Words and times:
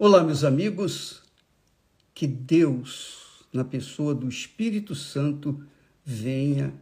Olá, 0.00 0.22
meus 0.22 0.44
amigos, 0.44 1.20
que 2.14 2.24
Deus, 2.24 3.44
na 3.52 3.64
pessoa 3.64 4.14
do 4.14 4.28
Espírito 4.28 4.94
Santo, 4.94 5.60
venha 6.04 6.72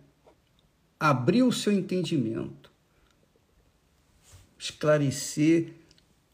abrir 1.01 1.43
o 1.43 1.51
seu 1.51 1.73
entendimento, 1.73 2.71
esclarecer 4.59 5.73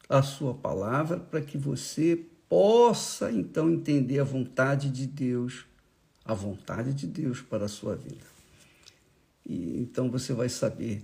a 0.09 0.21
sua 0.21 0.53
palavra 0.53 1.21
para 1.21 1.39
que 1.39 1.57
você 1.57 2.21
possa 2.49 3.31
então 3.31 3.69
entender 3.69 4.19
a 4.19 4.25
vontade 4.25 4.89
de 4.89 5.07
Deus, 5.07 5.65
a 6.25 6.33
vontade 6.33 6.93
de 6.93 7.07
Deus 7.07 7.39
para 7.39 7.63
a 7.63 7.69
sua 7.69 7.95
vida. 7.95 8.27
E 9.45 9.79
então 9.79 10.11
você 10.11 10.33
vai 10.33 10.49
saber 10.49 11.01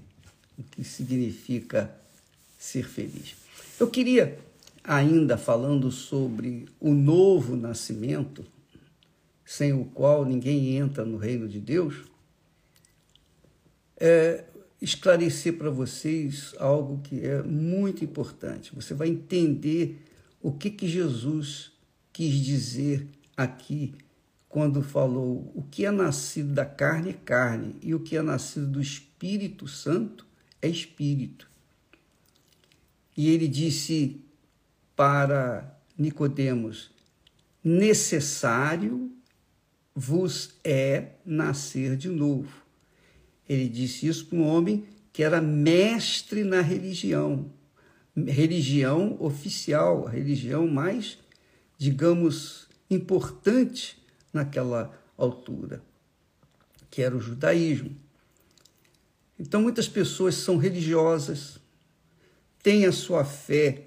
o 0.57 0.63
que 0.63 0.83
significa 0.83 1.89
ser 2.57 2.85
feliz. 2.85 3.37
Eu 3.79 3.89
queria 3.89 4.48
ainda 4.89 5.37
falando 5.37 5.91
sobre 5.91 6.65
o 6.79 6.95
novo 6.95 7.55
nascimento, 7.55 8.43
sem 9.45 9.71
o 9.71 9.85
qual 9.85 10.25
ninguém 10.25 10.77
entra 10.77 11.05
no 11.05 11.15
reino 11.15 11.47
de 11.47 11.59
Deus, 11.59 12.05
é 13.97 14.45
esclarecer 14.81 15.59
para 15.59 15.69
vocês 15.69 16.55
algo 16.57 17.03
que 17.03 17.23
é 17.23 17.43
muito 17.43 18.03
importante. 18.03 18.73
Você 18.73 18.95
vai 18.95 19.09
entender 19.09 20.03
o 20.41 20.51
que, 20.51 20.71
que 20.71 20.87
Jesus 20.87 21.71
quis 22.11 22.33
dizer 22.33 23.07
aqui 23.37 23.93
quando 24.47 24.81
falou 24.81 25.51
o 25.53 25.61
que 25.61 25.85
é 25.85 25.91
nascido 25.91 26.51
da 26.51 26.65
carne 26.65 27.11
é 27.11 27.13
carne 27.13 27.75
e 27.83 27.93
o 27.93 27.99
que 27.99 28.17
é 28.17 28.23
nascido 28.23 28.65
do 28.65 28.81
Espírito 28.81 29.67
Santo 29.67 30.25
é 30.59 30.67
espírito. 30.67 31.47
E 33.15 33.29
ele 33.29 33.47
disse 33.47 34.25
para 34.99 35.79
Nicodemos: 35.97 36.91
necessário 37.63 39.09
vos 39.95 40.55
é 40.61 41.11
nascer 41.25 41.95
de 41.95 42.09
novo. 42.09 42.51
Ele 43.47 43.69
disse 43.69 44.07
isso 44.07 44.25
para 44.25 44.37
um 44.37 44.45
homem 44.45 44.83
que 45.13 45.23
era 45.23 45.39
mestre 45.39 46.43
na 46.43 46.59
religião, 46.59 47.49
religião 48.13 49.15
oficial, 49.21 50.05
a 50.05 50.09
religião 50.09 50.67
mais, 50.67 51.17
digamos, 51.77 52.67
importante 52.91 53.97
naquela 54.33 54.93
altura, 55.17 55.81
que 56.91 57.01
era 57.01 57.15
o 57.15 57.21
judaísmo. 57.21 57.95
Então, 59.39 59.61
muitas 59.61 59.87
pessoas 59.87 60.35
são 60.35 60.57
religiosas, 60.57 61.57
têm 62.61 62.85
a 62.85 62.91
sua 62.91 63.23
fé 63.23 63.85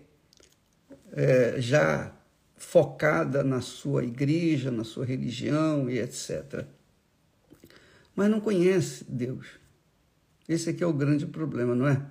é, 1.13 1.61
já 1.61 2.13
focada 2.57 3.43
na 3.43 3.61
sua 3.61 4.05
igreja, 4.05 4.71
na 4.71 4.85
sua 4.85 5.05
religião 5.05 5.91
e 5.91 5.99
etc. 5.99 6.65
Mas 8.15 8.31
não 8.31 8.41
conhece 8.41 9.05
Deus. 9.09 9.47
Esse 10.49 10.71
aqui 10.71 10.83
é 10.83 10.87
o 10.87 10.93
grande 10.93 11.27
problema, 11.27 11.75
não 11.75 11.87
é? 11.87 12.05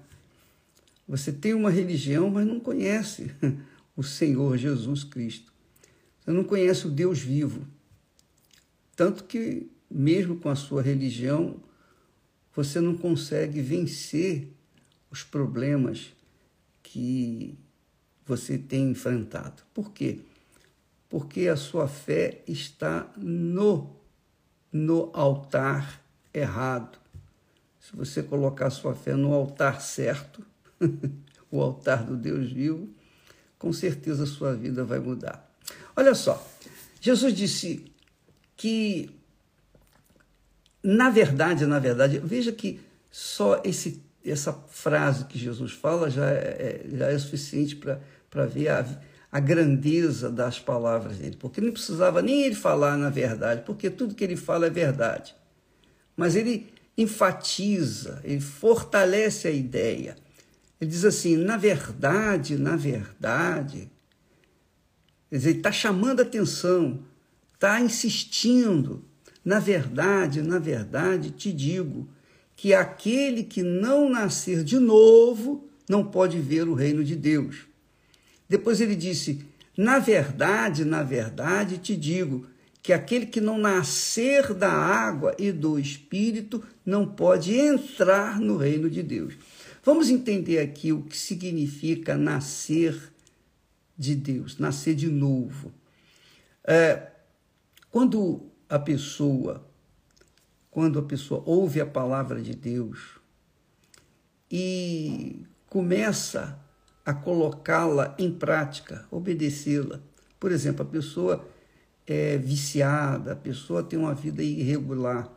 Você 1.08 1.32
tem 1.32 1.54
uma 1.54 1.70
religião, 1.70 2.30
mas 2.30 2.46
não 2.46 2.60
conhece 2.60 3.32
o 3.96 4.04
Senhor 4.04 4.58
Jesus 4.58 5.04
Cristo. 5.04 5.52
Você 6.20 6.32
não 6.32 6.44
conhece 6.44 6.88
o 6.88 6.90
Deus 6.90 7.20
vivo. 7.20 7.68
Tanto 8.96 9.24
que, 9.24 9.70
mesmo 9.90 10.38
com 10.38 10.50
a 10.50 10.56
sua 10.56 10.82
religião, 10.82 11.62
você 12.56 12.80
não 12.80 12.96
consegue 12.96 13.62
vencer 13.62 14.48
os 15.10 15.24
problemas 15.24 16.14
que 16.84 17.58
você 18.26 18.58
tem 18.58 18.92
enfrentado. 18.92 19.64
Por 19.74 19.92
quê? 19.92 20.20
Porque 21.10 21.48
a 21.48 21.56
sua 21.56 21.88
fé 21.88 22.42
está 22.48 23.12
no 23.18 24.00
no 24.72 25.12
altar 25.14 26.02
errado. 26.34 26.98
Se 27.80 27.96
você 27.96 28.24
colocar 28.24 28.68
a 28.68 28.72
sua 28.72 28.96
fé 28.96 29.16
no 29.16 29.34
altar 29.34 29.82
certo, 29.82 30.46
o 31.52 31.62
altar 31.62 32.06
do 32.06 32.16
Deus 32.16 32.52
vivo, 32.52 32.90
com 33.60 33.74
certeza 33.74 34.24
a 34.24 34.28
sua 34.28 34.56
vida 34.56 34.86
vai 34.86 35.00
mudar. 35.00 35.52
Olha 35.96 36.16
só, 36.16 36.42
Jesus 37.02 37.34
disse 37.34 37.92
que, 38.56 39.10
na 40.82 41.10
verdade, 41.10 41.66
na 41.66 41.80
verdade, 41.80 42.20
veja 42.20 42.52
que 42.52 42.80
só 43.12 43.62
esse, 43.64 44.02
essa 44.26 44.54
frase 44.54 45.26
que 45.26 45.38
Jesus 45.38 45.72
fala 45.72 46.10
já 46.10 46.30
é, 46.30 46.84
é 46.86 46.98
já 46.98 47.08
é 47.08 47.18
suficiente 47.18 47.76
para 47.76 48.46
ver 48.46 48.70
a, 48.70 48.86
a 49.32 49.40
grandeza 49.40 50.30
das 50.30 50.60
palavras 50.60 51.18
dele, 51.18 51.38
porque 51.40 51.62
não 51.62 51.72
precisava 51.72 52.22
nem 52.22 52.44
ele 52.44 52.56
falar 52.56 52.98
na 52.98 53.10
verdade, 53.10 53.64
porque 53.66 53.90
tudo 53.90 54.16
que 54.16 54.24
ele 54.24 54.36
fala 54.36 54.68
é 54.68 54.70
verdade. 54.70 55.36
Mas 56.16 56.36
ele 56.36 56.72
enfatiza, 56.98 58.22
ele 58.24 58.42
fortalece 58.42 59.48
a 59.48 59.52
ideia. 59.52 60.16
Ele 60.80 60.90
diz 60.90 61.06
assim: 61.06 61.38
na 61.38 61.58
verdade, 61.58 62.58
na 62.58 62.76
verdade. 62.76 63.90
Quer 65.30 65.38
dizer, 65.38 65.50
ele 65.52 65.60
está 65.60 65.72
chamando 65.72 66.22
atenção, 66.22 67.04
está 67.54 67.80
insistindo. 67.80 69.06
Na 69.44 69.60
verdade, 69.60 70.42
na 70.42 70.60
verdade, 70.60 71.32
te 71.32 71.52
digo 71.54 72.10
que 72.62 72.76
aquele 72.76 73.44
que 73.44 73.64
não 73.64 74.08
nascer 74.08 74.64
de 74.64 74.78
novo 74.78 75.68
não 75.90 76.06
pode 76.06 76.38
ver 76.38 76.68
o 76.70 76.76
reino 76.76 77.04
de 77.04 77.16
Deus. 77.16 77.66
Depois 78.48 78.80
ele 78.80 78.96
disse: 78.96 79.44
Na 79.76 79.98
verdade, 79.98 80.86
na 80.86 81.02
verdade 81.02 81.80
te 81.80 81.98
digo 81.98 82.46
que 82.84 82.94
aquele 82.94 83.26
que 83.26 83.42
não 83.42 83.58
nascer 83.58 84.54
da 84.54 84.72
água 84.72 85.36
e 85.40 85.52
do 85.52 85.80
espírito 85.80 86.64
não 86.86 87.04
pode 87.04 87.56
entrar 87.56 88.40
no 88.40 88.58
reino 88.58 88.92
de 88.92 89.02
Deus. 89.02 89.34
Vamos 89.84 90.12
entender 90.12 90.60
aqui 90.60 90.94
o 90.94 91.02
que 91.02 91.18
significa 91.18 92.16
nascer 92.16 93.12
de 93.98 94.14
Deus, 94.14 94.60
nascer 94.60 94.94
de 94.94 95.08
novo. 95.08 95.74
É, 96.64 97.08
quando 97.90 98.52
a 98.70 98.78
pessoa, 98.78 99.68
quando 100.72 100.98
a 100.98 101.04
pessoa 101.04 101.44
ouve 101.46 101.82
a 101.82 101.86
palavra 101.86 102.42
de 102.42 102.56
Deus 102.56 103.20
e 104.50 105.46
começa 105.70 106.58
a 107.06 107.14
colocá-la 107.14 108.16
em 108.18 108.32
prática, 108.32 109.06
obedecê-la. 109.12 110.00
Por 110.40 110.52
exemplo, 110.52 110.84
a 110.84 110.90
pessoa 110.90 111.46
é 112.08 112.38
viciada, 112.38 113.34
a 113.34 113.36
pessoa 113.36 113.84
tem 113.84 114.00
uma 114.00 114.14
vida 114.14 114.42
irregular. 114.42 115.30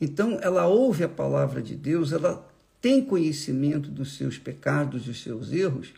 Então, 0.00 0.38
ela 0.42 0.66
ouve 0.66 1.04
a 1.04 1.08
palavra 1.08 1.62
de 1.62 1.76
Deus, 1.76 2.12
ela 2.12 2.48
tem 2.80 3.04
conhecimento 3.04 3.90
dos 3.90 4.16
seus 4.16 4.38
pecados, 4.38 5.04
dos 5.04 5.22
seus 5.22 5.52
erros, 5.52 5.92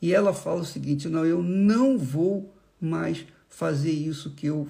e 0.00 0.14
ela 0.14 0.32
fala 0.32 0.60
o 0.60 0.66
seguinte: 0.66 1.08
não, 1.08 1.26
eu 1.26 1.42
não 1.42 1.98
vou 1.98 2.54
mais 2.80 3.26
fazer 3.48 3.90
isso 3.90 4.30
que 4.30 4.46
eu 4.46 4.68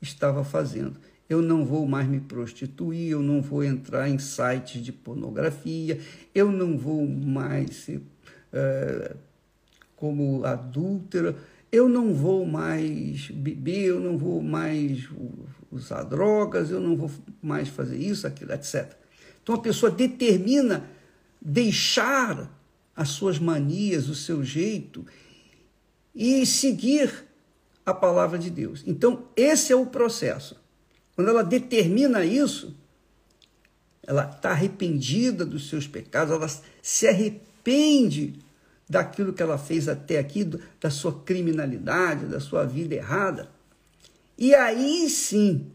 estava 0.00 0.42
fazendo. 0.42 0.98
Eu 1.32 1.40
não 1.40 1.64
vou 1.64 1.86
mais 1.86 2.06
me 2.06 2.20
prostituir, 2.20 3.08
eu 3.10 3.22
não 3.22 3.40
vou 3.40 3.64
entrar 3.64 4.06
em 4.06 4.18
sites 4.18 4.82
de 4.82 4.92
pornografia, 4.92 5.98
eu 6.34 6.52
não 6.52 6.76
vou 6.76 7.08
mais 7.08 7.74
ser 7.74 8.02
é, 8.52 9.16
como 9.96 10.44
adúltera, 10.44 11.34
eu 11.72 11.88
não 11.88 12.12
vou 12.12 12.44
mais 12.44 13.30
beber, 13.30 13.86
eu 13.86 13.98
não 13.98 14.18
vou 14.18 14.42
mais 14.42 15.08
usar 15.70 16.02
drogas, 16.02 16.70
eu 16.70 16.78
não 16.78 16.94
vou 16.94 17.10
mais 17.40 17.66
fazer 17.66 17.96
isso, 17.96 18.26
aquilo, 18.26 18.52
etc. 18.52 18.94
Então 19.42 19.54
a 19.54 19.58
pessoa 19.62 19.90
determina 19.90 20.84
deixar 21.40 22.54
as 22.94 23.08
suas 23.08 23.38
manias, 23.38 24.06
o 24.06 24.14
seu 24.14 24.44
jeito 24.44 25.06
e 26.14 26.44
seguir 26.44 27.10
a 27.86 27.94
palavra 27.94 28.38
de 28.38 28.50
Deus. 28.50 28.84
Então 28.86 29.28
esse 29.34 29.72
é 29.72 29.76
o 29.76 29.86
processo. 29.86 30.60
Quando 31.14 31.28
ela 31.28 31.44
determina 31.44 32.24
isso, 32.24 32.74
ela 34.02 34.28
está 34.28 34.50
arrependida 34.50 35.44
dos 35.44 35.68
seus 35.68 35.86
pecados, 35.86 36.34
ela 36.34 36.48
se 36.82 37.06
arrepende 37.06 38.40
daquilo 38.88 39.32
que 39.32 39.42
ela 39.42 39.56
fez 39.56 39.88
até 39.88 40.18
aqui, 40.18 40.44
da 40.80 40.90
sua 40.90 41.20
criminalidade, 41.22 42.26
da 42.26 42.40
sua 42.40 42.64
vida 42.64 42.94
errada. 42.94 43.50
E 44.36 44.54
aí 44.54 45.08
sim, 45.08 45.70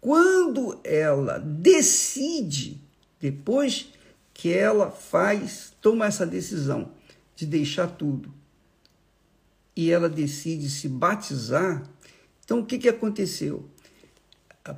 quando 0.00 0.78
ela 0.84 1.38
decide, 1.38 2.80
depois 3.18 3.88
que 4.32 4.52
ela 4.52 4.90
faz, 4.90 5.72
toma 5.82 6.06
essa 6.06 6.26
decisão 6.26 6.92
de 7.36 7.44
deixar 7.46 7.88
tudo, 7.88 8.32
e 9.74 9.90
ela 9.90 10.08
decide 10.08 10.68
se 10.70 10.88
batizar, 10.88 11.82
então 12.44 12.60
o 12.60 12.66
que, 12.66 12.78
que 12.78 12.88
aconteceu? 12.88 13.68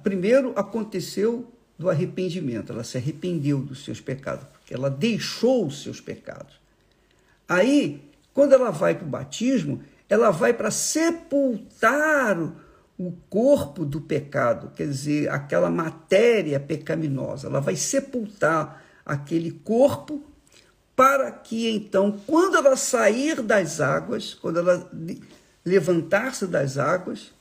Primeiro 0.03 0.53
aconteceu 0.57 1.51
do 1.79 1.91
arrependimento, 1.91 2.73
ela 2.73 2.85
se 2.85 2.97
arrependeu 2.97 3.59
dos 3.59 3.85
seus 3.85 4.01
pecados, 4.01 4.47
porque 4.53 4.73
ela 4.73 4.89
deixou 4.89 5.67
os 5.67 5.83
seus 5.83 6.01
pecados. 6.01 6.61
Aí, 7.49 8.09
quando 8.33 8.53
ela 8.53 8.71
vai 8.71 8.95
para 8.95 9.05
o 9.05 9.11
batismo, 9.11 9.83
ela 10.09 10.31
vai 10.31 10.55
para 10.55 10.71
sepultar 10.71 12.39
o 12.99 13.13
corpo 13.29 13.85
do 13.85 14.01
pecado, 14.01 14.71
quer 14.77 14.87
dizer, 14.87 15.29
aquela 15.29 15.71
matéria 15.71 16.61
pecaminosa. 16.61 17.49
Ela 17.49 17.61
vai 17.61 17.75
sepultar 17.75 18.85
aquele 19.05 19.51
corpo 19.51 20.23
para 20.95 21.33
que 21.33 21.69
então, 21.69 22.21
quando 22.27 22.57
ela 22.57 22.77
sair 22.77 23.43
das 23.43 23.81
águas, 23.81 24.35
quando 24.35 24.61
ela 24.61 24.91
levantar-se 25.65 26.47
das 26.47 26.79
águas, 26.79 27.33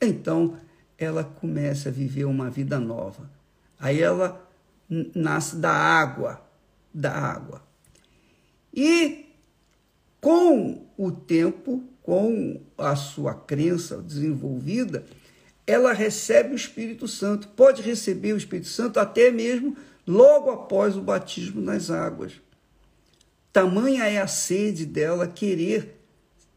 então 0.00 0.56
ela 1.02 1.24
começa 1.24 1.88
a 1.88 1.92
viver 1.92 2.24
uma 2.24 2.50
vida 2.50 2.78
nova. 2.78 3.30
Aí 3.78 4.00
ela 4.00 4.48
nasce 5.14 5.56
da 5.56 5.72
água, 5.72 6.40
da 6.92 7.12
água. 7.12 7.62
E 8.74 9.26
com 10.20 10.86
o 10.96 11.10
tempo, 11.10 11.82
com 12.02 12.60
a 12.78 12.94
sua 12.94 13.34
crença 13.34 13.98
desenvolvida, 13.98 15.04
ela 15.66 15.92
recebe 15.92 16.52
o 16.52 16.56
Espírito 16.56 17.06
Santo, 17.06 17.48
pode 17.48 17.82
receber 17.82 18.32
o 18.32 18.36
Espírito 18.36 18.68
Santo 18.68 18.98
até 18.98 19.30
mesmo 19.30 19.76
logo 20.06 20.50
após 20.50 20.96
o 20.96 21.00
batismo 21.00 21.60
nas 21.60 21.90
águas. 21.90 22.40
Tamanha 23.52 24.04
é 24.04 24.18
a 24.18 24.26
sede 24.26 24.86
dela 24.86 25.26
querer 25.28 25.98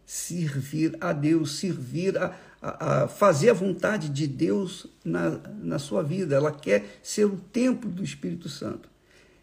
servir 0.05 0.95
a 1.01 1.11
Deus, 1.11 1.59
servir 1.59 2.17
a, 2.17 2.35
a, 2.65 3.07
fazer 3.07 3.51
a 3.51 3.53
vontade 3.53 4.09
de 4.09 4.25
Deus 4.25 4.87
na, 5.03 5.39
na 5.61 5.79
sua 5.79 6.01
vida. 6.01 6.35
Ela 6.35 6.51
quer 6.51 6.99
ser 7.03 7.25
o 7.25 7.37
templo 7.37 7.89
do 7.89 8.03
Espírito 8.03 8.49
Santo. 8.49 8.89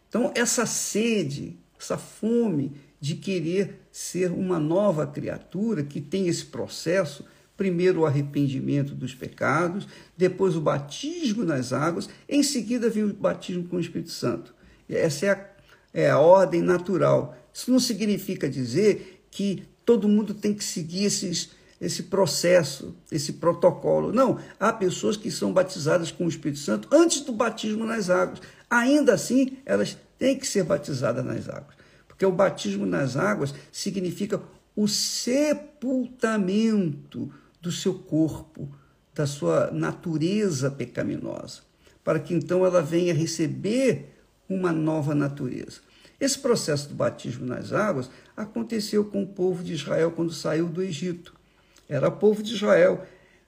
Então, 0.09 0.33
essa 0.35 0.67
sede, 0.67 1.57
essa 1.79 1.97
fome 1.97 2.73
de 3.01 3.15
querer 3.15 3.81
ser 3.91 4.31
uma 4.31 4.59
nova 4.59 5.07
criatura 5.07 5.83
que 5.83 6.01
tem 6.01 6.29
esse 6.29 6.45
processo, 6.47 7.25
primeiro 7.57 8.01
o 8.01 8.07
arrependimento 8.07 8.95
dos 8.95 9.15
pecados, 9.15 9.87
depois 10.17 10.57
o 10.57 10.61
batismo 10.61 11.45
nas 11.45 11.73
águas, 11.73 12.09
em 12.29 12.43
seguida 12.43 12.91
vem 12.91 13.05
o 13.05 13.15
batismo 13.15 13.65
com 13.65 13.77
o 13.77 13.81
Espírito 13.81 14.11
Santo. 14.11 14.55
Essa 14.89 15.27
é 15.27 15.31
a, 15.31 15.47
é 15.95 16.11
a 16.11 16.19
ordem 16.19 16.61
natural. 16.61 17.37
Isso 17.53 17.71
não 17.71 17.79
significa 17.79 18.49
dizer 18.49 19.25
que 19.31 19.63
todo 19.85 20.09
mundo 20.09 20.35
tem 20.35 20.55
que 20.55 20.65
seguir 20.65 21.05
esses, 21.05 21.51
esse 21.83 22.05
processo, 22.05 22.97
esse 23.11 23.33
protocolo. 23.35 24.11
Não, 24.13 24.39
há 24.61 24.73
pessoas 24.73 25.17
que 25.17 25.33
são 25.33 25.53
batizadas 25.53 26.13
com 26.13 26.27
o 26.27 26.29
Espírito 26.29 26.61
Santo 26.61 26.87
antes 26.93 27.23
do 27.23 27.33
batismo 27.33 27.85
nas 27.85 28.09
águas. 28.09 28.41
Ainda 28.71 29.15
assim, 29.15 29.59
elas 29.67 29.99
têm 30.17 30.39
que 30.39 30.47
ser 30.47 30.63
batizadas 30.63 31.25
nas 31.25 31.49
águas. 31.49 31.75
Porque 32.07 32.25
o 32.25 32.31
batismo 32.31 32.87
nas 32.87 33.17
águas 33.17 33.53
significa 33.73 34.41
o 34.77 34.87
sepultamento 34.87 37.33
do 37.61 37.73
seu 37.73 37.95
corpo, 37.95 38.73
da 39.13 39.27
sua 39.27 39.73
natureza 39.73 40.71
pecaminosa, 40.71 41.63
para 42.05 42.21
que 42.21 42.33
então 42.33 42.65
ela 42.65 42.81
venha 42.81 43.13
receber 43.13 44.21
uma 44.49 44.71
nova 44.71 45.17
natureza. 45.17 45.81
Esse 46.21 46.39
processo 46.39 46.91
do 46.91 46.95
batismo 46.95 47.45
nas 47.45 47.73
águas 47.73 48.09
aconteceu 48.37 49.05
com 49.05 49.25
o 49.25 49.27
povo 49.27 49.65
de 49.65 49.73
Israel 49.73 50.13
quando 50.13 50.33
saiu 50.33 50.69
do 50.69 50.81
Egito. 50.81 51.42
Era 51.89 52.11
povo 52.11 52.43
de 52.43 52.55
Israel, 52.55 53.07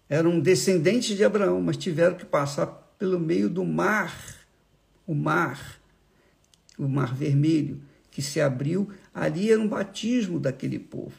eram 0.09 0.39
descendentes 0.39 1.17
de 1.17 1.25
Abraão, 1.25 1.61
mas 1.61 1.77
tiveram 1.77 2.17
que 2.17 2.25
passar 2.25 2.67
pelo 2.99 3.19
meio 3.19 3.49
do 3.49 3.65
mar, 3.65 4.15
o 5.07 5.15
mar, 5.15 5.81
o 6.79 6.89
mar 6.89 7.15
vermelho, 7.15 7.81
que 8.11 8.23
se 8.23 8.41
abriu. 8.41 8.91
Ali 9.13 9.51
era 9.51 9.61
um 9.61 9.69
batismo 9.69 10.39
daquele 10.39 10.79
povo. 10.79 11.15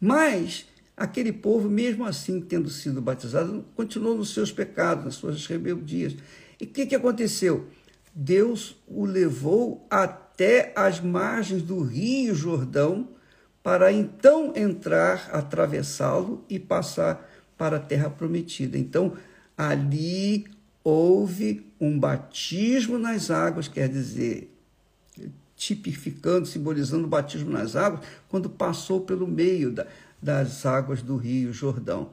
Mas 0.00 0.66
aquele 0.96 1.32
povo, 1.32 1.68
mesmo 1.68 2.04
assim 2.04 2.40
tendo 2.40 2.68
sido 2.68 3.00
batizado, 3.00 3.64
continuou 3.74 4.16
nos 4.16 4.34
seus 4.34 4.52
pecados, 4.52 5.04
nas 5.04 5.14
suas 5.14 5.46
rebeldias. 5.46 6.16
E 6.60 6.64
o 6.64 6.68
que, 6.68 6.86
que 6.86 6.94
aconteceu? 6.94 7.68
Deus 8.14 8.76
o 8.86 9.04
levou 9.04 9.86
até 9.90 10.72
as 10.76 11.00
margens 11.00 11.62
do 11.62 11.80
Rio 11.80 12.34
Jordão 12.34 13.13
para 13.64 13.90
então 13.90 14.52
entrar, 14.54 15.30
atravessá-lo 15.32 16.44
e 16.48 16.58
passar 16.58 17.28
para 17.58 17.78
a 17.78 17.80
terra 17.80 18.10
prometida. 18.10 18.78
Então, 18.78 19.14
ali 19.56 20.46
houve 20.84 21.66
um 21.80 21.98
batismo 21.98 22.98
nas 22.98 23.30
águas, 23.30 23.66
quer 23.66 23.88
dizer, 23.88 24.54
tipificando, 25.56 26.46
simbolizando 26.46 27.06
o 27.06 27.08
batismo 27.08 27.50
nas 27.50 27.74
águas, 27.74 28.04
quando 28.28 28.50
passou 28.50 29.00
pelo 29.00 29.26
meio 29.26 29.72
da, 29.72 29.86
das 30.20 30.66
águas 30.66 31.00
do 31.00 31.16
Rio 31.16 31.52
Jordão. 31.52 32.10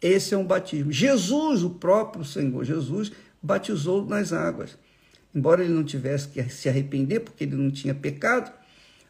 Esse 0.00 0.32
é 0.32 0.38
um 0.38 0.46
batismo. 0.46 0.92
Jesus, 0.92 1.64
o 1.64 1.70
próprio 1.70 2.24
Senhor 2.24 2.64
Jesus, 2.64 3.10
batizou 3.42 4.06
nas 4.06 4.32
águas 4.32 4.78
embora 5.34 5.64
ele 5.64 5.72
não 5.72 5.84
tivesse 5.84 6.28
que 6.28 6.42
se 6.50 6.68
arrepender, 6.68 7.20
porque 7.20 7.44
ele 7.44 7.56
não 7.56 7.70
tinha 7.70 7.94
pecado, 7.94 8.52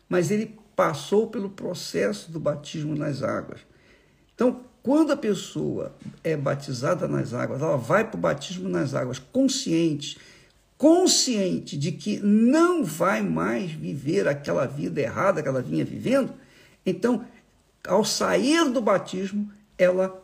mas 0.09 0.31
ele 0.31 0.55
passou 0.75 1.27
pelo 1.27 1.51
processo 1.51 2.31
do 2.31 2.41
batismo 2.41 2.95
nas 2.95 3.23
águas. 3.23 3.61
Então, 4.35 4.61
quando 4.83 5.13
a 5.13 5.17
pessoa 5.17 5.95
é 6.25 6.37
batizada 6.37 7.07
nas 7.07 7.33
águas, 7.33 7.63
ela 7.63 7.77
vai 7.77 8.05
para 8.09 8.19
o 8.19 8.21
batismo 8.21 8.69
nas 8.69 8.95
águas 8.95 9.19
consciente, 9.19 10.19
consciente 10.77 11.77
de 11.77 11.93
que 11.93 12.19
não 12.19 12.83
vai 12.83 13.23
mais 13.23 13.71
viver 13.71 14.27
aquela 14.27 14.67
vida 14.67 15.01
errada 15.01 15.41
que 15.43 15.49
ela 15.49 15.63
vinha 15.63 15.85
vivendo, 15.85 16.35
então, 16.85 17.25
ao 17.87 18.05
sair 18.05 18.69
do 18.71 18.81
batismo, 18.81 19.51
ela 19.79 20.21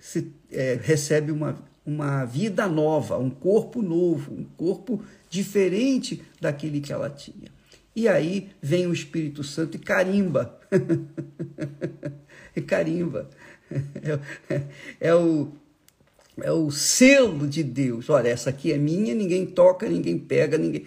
se, 0.00 0.32
é, 0.50 0.78
recebe 0.82 1.30
uma, 1.30 1.56
uma 1.86 2.24
vida 2.24 2.66
nova, 2.66 3.16
um 3.16 3.30
corpo 3.30 3.80
novo, 3.80 4.32
um 4.32 4.44
corpo 4.56 5.02
diferente 5.30 6.22
daquele 6.40 6.80
que 6.80 6.92
ela 6.92 7.08
tinha. 7.08 7.53
E 7.94 8.08
aí 8.08 8.50
vem 8.60 8.86
o 8.86 8.92
Espírito 8.92 9.44
Santo 9.44 9.76
e 9.76 9.80
carimba. 9.80 10.58
e 12.54 12.60
carimba. 12.60 13.30
É, 14.50 14.62
é, 15.00 15.14
o, 15.14 15.52
é 16.40 16.52
o 16.52 16.70
selo 16.70 17.46
de 17.46 17.62
Deus. 17.62 18.10
Olha, 18.10 18.28
essa 18.28 18.50
aqui 18.50 18.72
é 18.72 18.78
minha, 18.78 19.14
ninguém 19.14 19.46
toca, 19.46 19.88
ninguém 19.88 20.18
pega, 20.18 20.58
ninguém. 20.58 20.86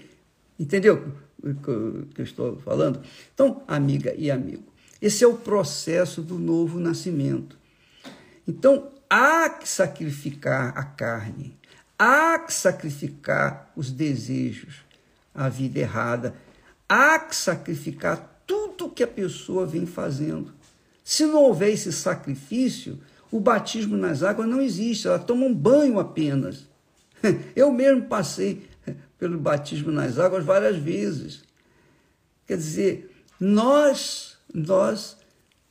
Entendeu 0.59 1.13
o 1.41 1.53
que 1.55 2.21
eu 2.21 2.23
estou 2.23 2.57
falando? 2.59 3.01
Então, 3.33 3.63
amiga 3.67 4.13
e 4.17 4.29
amigo, 4.29 4.63
esse 5.01 5.23
é 5.23 5.27
o 5.27 5.35
processo 5.35 6.21
do 6.21 6.37
novo 6.37 6.79
nascimento. 6.79 7.57
Então, 8.47 8.91
há 9.09 9.49
que 9.49 9.67
sacrificar 9.67 10.77
a 10.77 10.83
carne, 10.83 11.57
Há 11.99 12.37
que 12.37 12.53
sacrificar 12.53 13.71
os 13.75 13.91
desejos, 13.91 14.85
a 15.33 15.49
vida 15.49 15.79
errada. 15.79 16.35
Há 16.87 17.19
que 17.19 17.35
sacrificar 17.35 18.41
tudo 18.45 18.89
que 18.89 19.03
a 19.03 19.07
pessoa 19.07 19.65
vem 19.65 19.85
fazendo. 19.85 20.53
Se 21.03 21.25
não 21.25 21.43
houver 21.43 21.69
esse 21.71 21.91
sacrifício, 21.91 22.99
o 23.31 23.39
batismo 23.39 23.97
nas 23.97 24.23
águas 24.23 24.47
não 24.47 24.61
existe, 24.61 25.07
ela 25.07 25.19
toma 25.19 25.45
um 25.45 25.53
banho 25.53 25.99
apenas. 25.99 26.67
Eu 27.55 27.71
mesmo 27.71 28.03
passei 28.03 28.67
pelo 29.17 29.37
batismo 29.37 29.91
nas 29.91 30.17
águas 30.17 30.45
várias 30.45 30.77
vezes. 30.77 31.43
Quer 32.45 32.57
dizer, 32.57 33.11
nós, 33.39 34.37
nós 34.53 35.17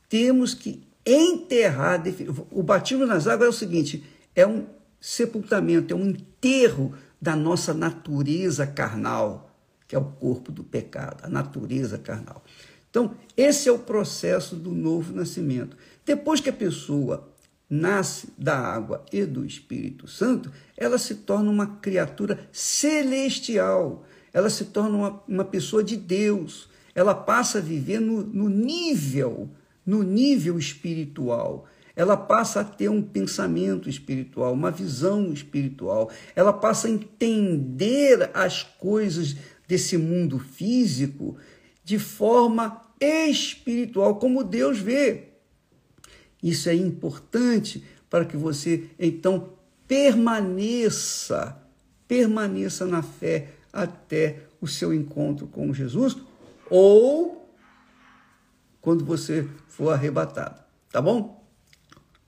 temos 0.09 0.53
que 0.53 0.83
enterrar. 1.05 2.03
O 2.51 2.61
batismo 2.61 3.05
nas 3.05 3.27
águas 3.27 3.47
é 3.47 3.49
o 3.49 3.53
seguinte: 3.53 4.03
é 4.35 4.45
um 4.45 4.67
sepultamento, 4.99 5.93
é 5.93 5.97
um 5.97 6.09
enterro 6.09 6.93
da 7.21 7.35
nossa 7.35 7.73
natureza 7.73 8.67
carnal, 8.67 9.46
que 9.87 9.95
é 9.95 9.99
o 9.99 10.03
corpo 10.03 10.51
do 10.51 10.63
pecado, 10.63 11.23
a 11.23 11.29
natureza 11.29 11.97
carnal. 11.97 12.43
Então, 12.89 13.15
esse 13.35 13.69
é 13.69 13.71
o 13.71 13.79
processo 13.79 14.55
do 14.55 14.71
novo 14.71 15.13
nascimento. 15.13 15.77
Depois 16.05 16.39
que 16.39 16.49
a 16.49 16.53
pessoa 16.53 17.31
nasce 17.69 18.29
da 18.37 18.57
água 18.57 19.05
e 19.11 19.25
do 19.25 19.45
Espírito 19.45 20.07
Santo, 20.07 20.51
ela 20.75 20.97
se 20.97 21.15
torna 21.15 21.49
uma 21.49 21.77
criatura 21.77 22.47
celestial, 22.51 24.05
ela 24.33 24.49
se 24.49 24.65
torna 24.65 24.97
uma, 24.97 25.23
uma 25.27 25.45
pessoa 25.45 25.83
de 25.83 25.95
Deus, 25.95 26.69
ela 26.95 27.13
passa 27.13 27.59
a 27.59 27.61
viver 27.61 27.99
no, 27.99 28.23
no 28.23 28.49
nível, 28.49 29.49
no 29.85 30.01
nível 30.03 30.57
espiritual 30.57 31.67
ela 31.97 32.15
passa 32.15 32.59
a 32.59 32.63
ter 32.63 32.89
um 32.89 33.01
pensamento 33.01 33.89
espiritual, 33.89 34.53
uma 34.53 34.69
visão 34.69 35.33
espiritual, 35.33 36.11
ela 36.35 36.53
passa 36.53 36.87
a 36.87 36.91
entender 36.91 38.29
as 38.35 38.61
coisas 38.61 39.35
desse 39.67 39.97
mundo 39.97 40.39
físico 40.39 41.37
de 41.83 41.99
forma 41.99 42.81
espiritual, 42.99 44.15
como 44.15 44.43
Deus 44.43 44.79
vê. 44.79 45.25
Isso 46.41 46.69
é 46.69 46.75
importante 46.75 47.83
para 48.09 48.25
que 48.25 48.37
você 48.37 48.89
então 48.99 49.53
permaneça, 49.87 51.57
permaneça 52.07 52.85
na 52.85 53.01
fé 53.01 53.49
até 53.71 54.43
o 54.59 54.67
seu 54.67 54.93
encontro 54.93 55.47
com 55.47 55.73
Jesus 55.73 56.17
ou 56.69 57.49
quando 58.81 59.05
você 59.05 59.47
for 59.67 59.89
arrebatado. 59.89 60.61
tá 60.91 61.01
bom? 61.01 61.45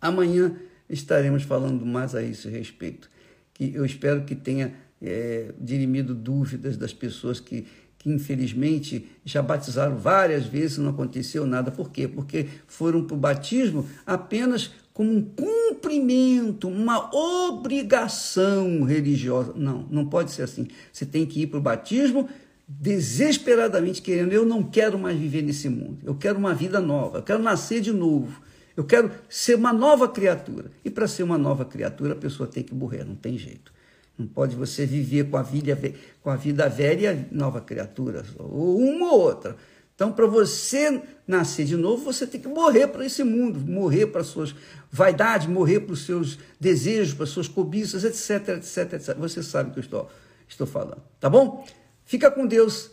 Amanhã 0.02 0.56
estaremos 0.90 1.44
falando 1.44 1.86
mais 1.86 2.16
a 2.16 2.24
esse 2.24 2.50
respeito. 2.50 3.10
Que 3.54 3.74
eu 3.74 3.86
espero 3.86 4.24
que 4.26 4.36
tenha 4.36 4.74
é, 5.02 5.54
dirimido 5.60 6.14
dúvidas 6.14 6.78
das 6.78 6.94
pessoas 6.94 7.40
que, 7.40 7.66
que, 7.98 8.10
infelizmente, 8.10 9.08
já 9.24 9.42
batizaram 9.42 9.98
várias 9.98 10.46
vezes 10.46 10.78
e 10.78 10.82
não 10.82 10.92
aconteceu 10.92 11.46
nada. 11.46 11.72
Por 11.72 11.92
quê? 11.92 12.08
Porque 12.08 12.48
foram 12.68 13.04
para 13.04 13.16
o 13.16 13.20
batismo 13.20 13.86
apenas 14.06 14.72
como 14.94 15.12
um 15.12 15.22
cumprimento, 15.22 16.68
uma 16.68 17.10
obrigação 17.16 18.84
religiosa. 18.84 19.54
Não, 19.56 19.88
não 19.90 20.06
pode 20.06 20.32
ser 20.32 20.44
assim. 20.44 20.68
Você 20.92 21.06
tem 21.06 21.26
que 21.26 21.44
ir 21.44 21.48
para 21.48 21.60
o 21.60 21.62
batismo 21.62 22.28
desesperadamente 22.70 24.00
querendo, 24.00 24.32
eu 24.32 24.46
não 24.46 24.62
quero 24.62 25.00
mais 25.00 25.18
viver 25.18 25.42
nesse 25.42 25.68
mundo, 25.68 25.98
eu 26.04 26.14
quero 26.14 26.38
uma 26.38 26.54
vida 26.54 26.80
nova, 26.80 27.18
eu 27.18 27.24
quero 27.24 27.42
nascer 27.42 27.82
de 27.82 27.92
novo, 27.92 28.40
eu 28.78 28.84
quero 28.84 29.10
ser 29.28 29.56
uma 29.56 29.74
nova 29.74 30.08
criatura. 30.08 30.70
E 30.86 30.90
para 30.90 31.08
ser 31.08 31.24
uma 31.24 31.38
nova 31.38 31.66
criatura, 31.66 32.14
a 32.14 32.16
pessoa 32.16 32.48
tem 32.48 32.62
que 32.62 32.76
morrer, 32.76 33.04
não 33.04 33.16
tem 33.16 33.38
jeito. 33.38 33.74
Não 34.20 34.28
pode 34.28 34.54
você 34.54 34.86
viver 34.86 35.30
com 35.30 35.38
a 35.38 35.42
vida, 35.42 35.80
com 36.22 36.30
a 36.30 36.36
vida 36.36 36.68
velha 36.68 37.14
e 37.32 37.34
nova 37.34 37.62
criatura, 37.62 38.26
ou 38.38 38.78
uma 38.78 39.14
ou 39.14 39.22
outra. 39.22 39.56
Então, 39.96 40.12
para 40.12 40.28
você 40.28 41.02
nascer 41.26 41.66
de 41.66 41.78
novo, 41.78 42.04
você 42.04 42.28
tem 42.28 42.40
que 42.40 42.48
morrer 42.48 42.88
para 42.88 43.06
esse 43.06 43.24
mundo, 43.24 43.60
morrer 43.60 44.08
para 44.08 44.24
suas 44.24 44.54
vaidades, 44.92 45.48
morrer 45.48 45.80
para 45.80 45.94
os 45.94 46.06
seus 46.06 46.38
desejos, 46.60 47.14
para 47.14 47.24
as 47.24 47.30
suas 47.30 47.48
cobiças, 47.48 48.04
etc, 48.04 48.58
etc, 48.58 48.94
etc. 48.94 49.18
Você 49.18 49.42
sabe 49.42 49.70
o 49.70 49.74
que 49.74 49.80
eu 49.80 49.84
estou, 49.84 50.10
estou 50.48 50.68
falando, 50.68 51.02
tá 51.18 51.30
bom? 51.30 51.66
Fica 52.04 52.30
com 52.30 52.46
Deus 52.46 52.92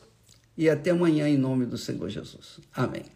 e 0.56 0.70
até 0.70 0.90
amanhã 0.90 1.28
em 1.28 1.36
nome 1.36 1.66
do 1.66 1.76
Senhor 1.76 2.08
Jesus. 2.08 2.60
Amém. 2.72 3.15